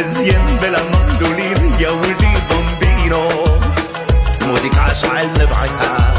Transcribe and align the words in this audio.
مزيان 0.00 0.58
بلا 0.62 0.82
مندولين 0.82 1.74
يا 1.80 1.90
ولدي 1.90 2.34
بومبينو. 2.50 3.28
الموسيقى 4.42 4.94
شعل 4.94 5.28
نبعتها 5.32 6.14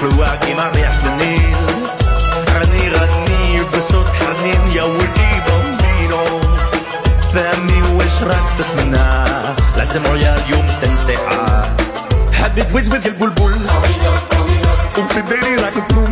حلوة 0.00 0.36
كيما 0.36 0.70
ريحة 0.74 1.06
النيل 1.06 1.56
غني 2.54 2.88
غني 2.88 3.62
بصوت 3.76 4.06
حنين 4.06 4.76
يا 4.76 4.82
ولدي 4.82 5.30
بومبينو. 5.46 6.40
فهمني 7.34 7.82
واش 7.94 8.22
راك 8.22 8.44
تتمنى 8.58 9.24
لازم 9.76 10.06
عيا 10.06 10.36
اليوم 10.44 10.66
تنسيحة 10.82 11.76
حبيت 12.32 12.74
وزوز 12.74 13.06
البلبل 13.06 13.56
وفي 14.98 15.22
بالي 15.22 15.56
راك 15.56 15.74
تنوم 15.88 16.05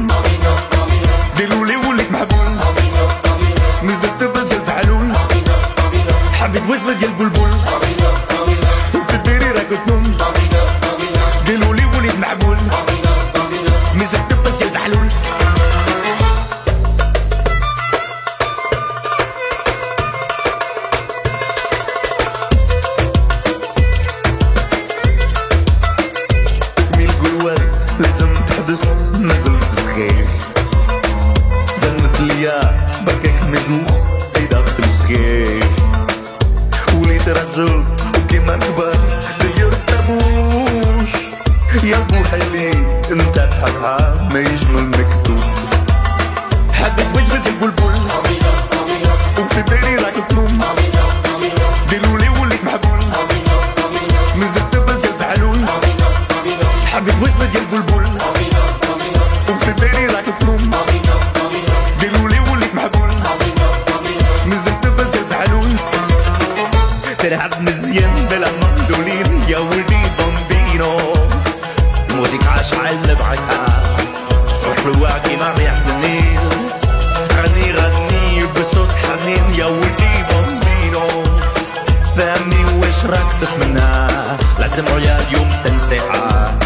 لازم 84.77 84.95
عيا 84.95 85.21
اليوم 85.29 85.51
تنسيحة 85.65 86.59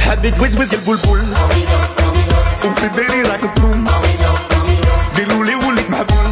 حبيت 0.00 0.40
وزوز 0.40 0.74
البلبل 0.74 1.34
وفي 2.64 2.88
بالي 2.88 3.22
راك 3.22 3.40
تنوم 3.56 3.84
ديرولي 5.16 5.54
وليك 5.54 5.90
محبول 5.90 6.26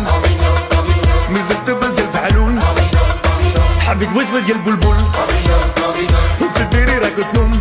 نزلت 1.31 1.71
بس 1.71 1.99
الفعلول 1.99 2.59
حبيت 3.87 4.09
وزوز 4.17 4.51
البلبل 4.51 4.97
وفي 6.41 6.65
بالي 6.73 6.99
راك 6.99 7.17
تنوم 7.33 7.61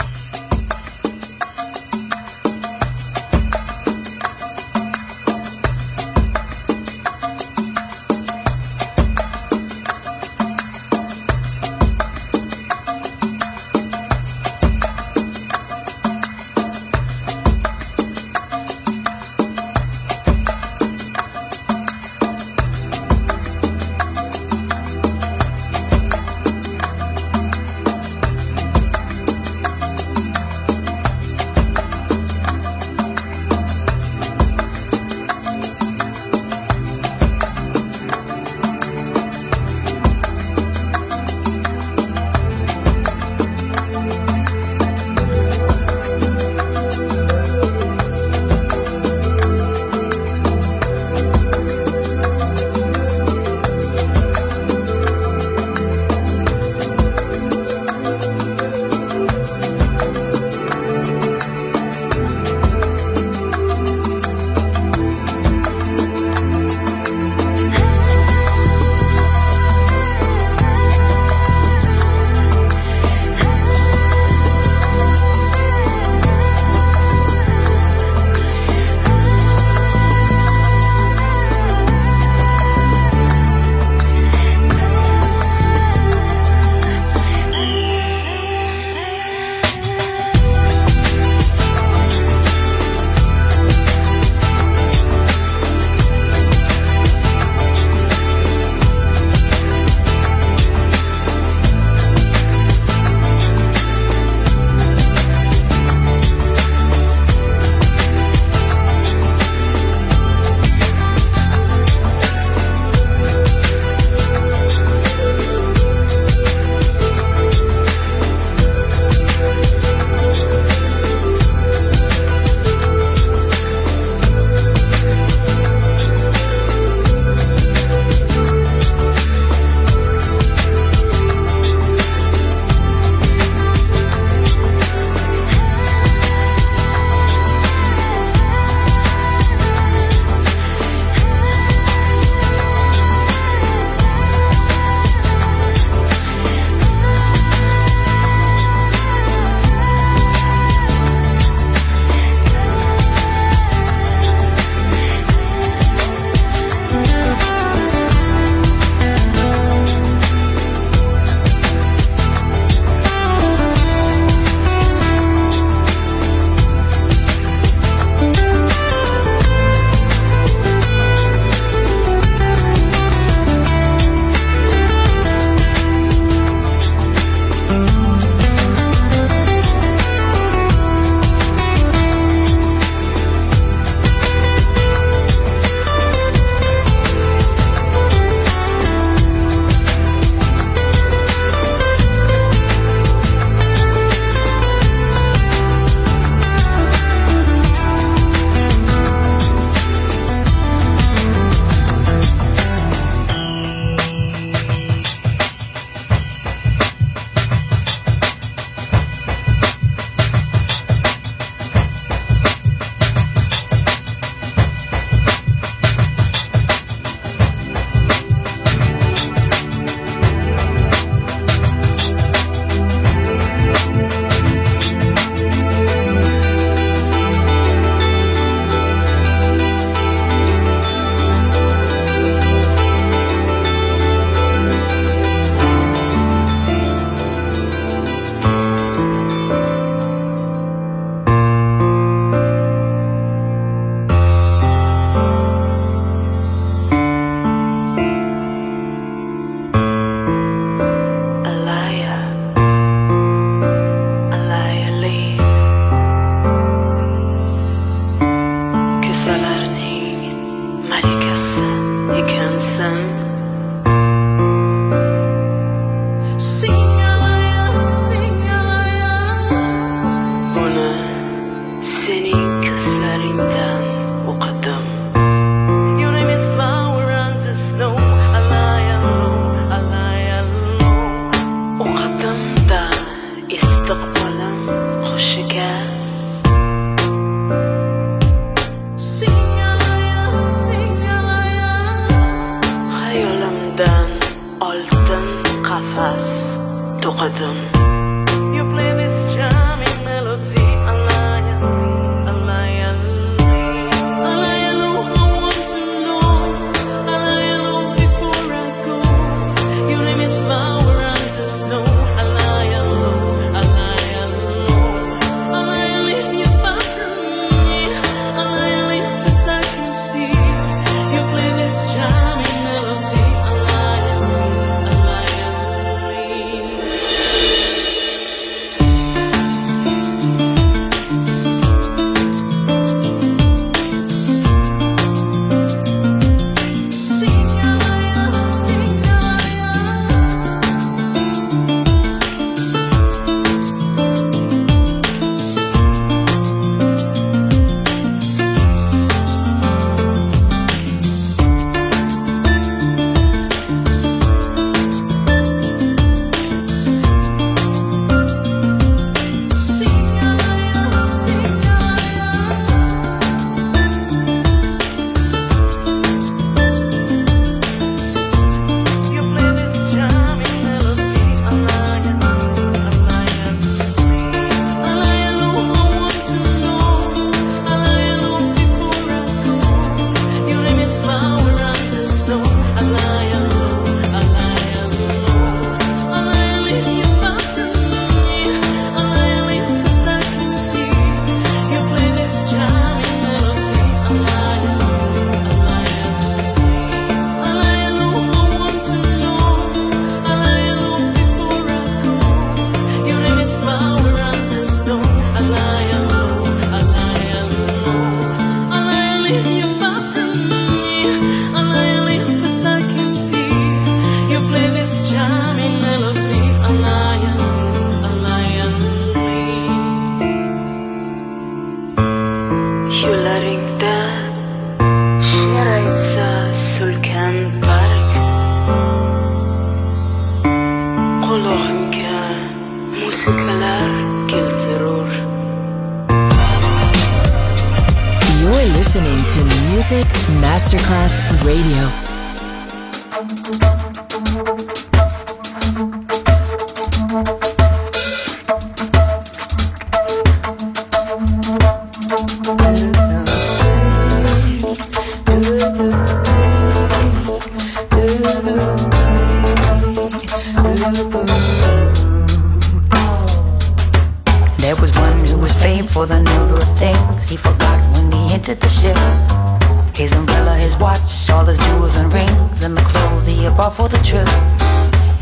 rented 468.51 468.61
the 468.61 468.69
ship. 468.69 469.95
His 469.95 470.13
umbrella, 470.13 470.55
his 470.55 470.75
watch, 470.77 471.29
all 471.29 471.45
his 471.45 471.57
jewels 471.59 471.95
and 471.95 472.11
rings, 472.11 472.63
and 472.63 472.75
the 472.75 472.81
clothes 472.81 473.27
he 473.27 473.47
bought 473.49 473.75
for 473.75 473.87
the 473.87 473.97
trip. 474.03 474.27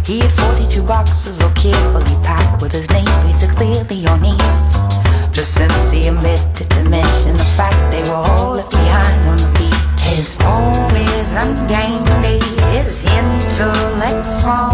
He 0.05 0.19
had 0.19 0.32
42 0.32 0.84
boxes, 0.84 1.41
all 1.41 1.51
carefully 1.51 2.15
packed, 2.23 2.61
with 2.61 2.71
his 2.71 2.89
name 2.89 3.05
painted 3.23 3.49
clearly 3.51 4.07
on 4.07 4.25
each. 4.25 5.34
Just 5.34 5.53
since 5.53 5.91
he 5.91 6.09
omitted 6.09 6.69
to 6.69 6.84
mention 6.89 7.34
the 7.38 7.49
fact 7.57 7.77
they 7.91 8.03
were 8.03 8.15
all 8.15 8.55
left 8.55 8.71
behind 8.71 9.21
on 9.30 9.38
the 9.38 9.51
beach. 9.59 10.01
His 10.15 10.34
form 10.34 10.95
is 10.95 11.36
ungainly, 11.36 12.39
his 12.73 13.03
intellect 13.05 14.25
small. 14.25 14.68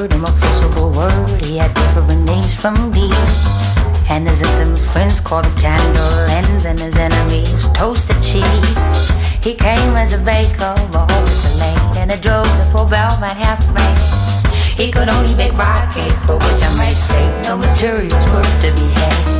word, 0.00 0.12
I'm 0.14 0.24
a 0.24 0.88
word. 0.88 1.44
He 1.44 1.58
had 1.58 1.74
different 1.74 2.24
names 2.24 2.56
from 2.56 2.90
these. 2.90 3.36
And 4.08 4.26
his 4.28 4.40
intimate 4.42 4.78
friends 4.78 5.20
called 5.20 5.46
him 5.46 5.56
chandeliers, 5.58 6.64
and 6.64 6.80
his 6.80 6.96
enemies 6.96 7.68
toasted 7.74 8.16
cheese. 8.22 9.10
He 9.42 9.54
came 9.54 9.94
as 9.96 10.12
a 10.12 10.18
baker, 10.18 10.74
always 10.94 11.54
a 11.54 11.58
late, 11.58 11.96
and 11.98 12.10
it 12.10 12.22
drove 12.22 12.48
the 12.58 12.68
poor 12.72 12.88
bellman 12.88 13.36
half 13.36 13.62
mad. 13.74 13.98
He 14.76 14.90
could 14.90 15.08
only 15.08 15.34
bake 15.34 15.56
rock 15.56 15.92
cake, 15.92 16.12
for 16.26 16.34
which 16.34 16.62
I 16.62 16.74
might 16.76 16.94
say 16.94 17.24
no 17.42 17.58
materials 17.58 18.26
were 18.32 18.42
to 18.42 18.72
be 18.74 18.88
had. 18.92 19.39